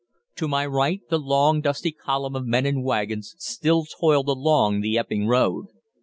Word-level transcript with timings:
To 0.37 0.47
my 0.47 0.65
right 0.65 0.99
the 1.11 1.19
long 1.19 1.61
dusty 1.61 1.91
column 1.91 2.35
of 2.35 2.47
men 2.47 2.65
and 2.65 2.83
waggons 2.83 3.35
still 3.37 3.85
toiled 3.85 4.29
along 4.29 4.81
the 4.81 4.97
Epping 4.97 5.27
Road. 5.27 5.67